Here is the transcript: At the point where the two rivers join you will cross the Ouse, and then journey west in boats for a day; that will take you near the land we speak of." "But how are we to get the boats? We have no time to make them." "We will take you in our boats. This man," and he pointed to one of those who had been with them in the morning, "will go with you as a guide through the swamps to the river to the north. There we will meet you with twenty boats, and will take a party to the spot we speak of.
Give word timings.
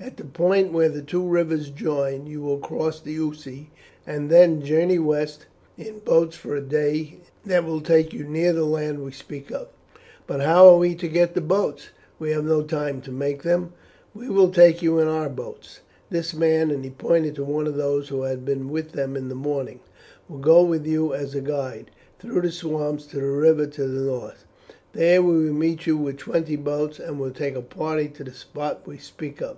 At 0.00 0.16
the 0.16 0.24
point 0.24 0.72
where 0.72 0.88
the 0.88 1.02
two 1.02 1.26
rivers 1.26 1.70
join 1.70 2.28
you 2.28 2.40
will 2.40 2.58
cross 2.58 3.00
the 3.00 3.18
Ouse, 3.18 3.48
and 4.06 4.30
then 4.30 4.62
journey 4.62 5.00
west 5.00 5.46
in 5.76 5.98
boats 6.04 6.36
for 6.36 6.54
a 6.54 6.60
day; 6.60 7.18
that 7.44 7.64
will 7.64 7.80
take 7.80 8.12
you 8.12 8.22
near 8.22 8.52
the 8.52 8.64
land 8.64 9.02
we 9.02 9.10
speak 9.10 9.50
of." 9.50 9.66
"But 10.24 10.40
how 10.40 10.68
are 10.68 10.76
we 10.78 10.94
to 10.94 11.08
get 11.08 11.34
the 11.34 11.40
boats? 11.40 11.88
We 12.20 12.30
have 12.30 12.44
no 12.44 12.62
time 12.62 13.00
to 13.02 13.10
make 13.10 13.42
them." 13.42 13.72
"We 14.14 14.28
will 14.28 14.52
take 14.52 14.82
you 14.82 15.00
in 15.00 15.08
our 15.08 15.28
boats. 15.28 15.80
This 16.10 16.32
man," 16.32 16.70
and 16.70 16.84
he 16.84 16.90
pointed 16.92 17.34
to 17.34 17.42
one 17.42 17.66
of 17.66 17.74
those 17.74 18.08
who 18.08 18.22
had 18.22 18.44
been 18.44 18.68
with 18.70 18.92
them 18.92 19.16
in 19.16 19.28
the 19.28 19.34
morning, 19.34 19.80
"will 20.28 20.38
go 20.38 20.62
with 20.62 20.86
you 20.86 21.12
as 21.12 21.34
a 21.34 21.40
guide 21.40 21.90
through 22.20 22.42
the 22.42 22.52
swamps 22.52 23.04
to 23.06 23.16
the 23.16 23.26
river 23.26 23.66
to 23.66 23.88
the 23.88 24.00
north. 24.02 24.44
There 24.92 25.20
we 25.22 25.46
will 25.46 25.54
meet 25.54 25.88
you 25.88 25.96
with 25.96 26.18
twenty 26.18 26.54
boats, 26.54 27.00
and 27.00 27.18
will 27.18 27.32
take 27.32 27.56
a 27.56 27.62
party 27.62 28.06
to 28.10 28.22
the 28.22 28.30
spot 28.32 28.86
we 28.86 28.98
speak 28.98 29.42
of. 29.42 29.56